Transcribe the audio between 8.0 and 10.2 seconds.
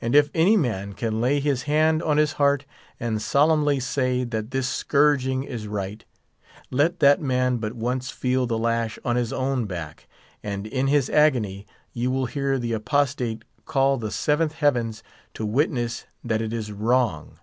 feel the lash on his own back,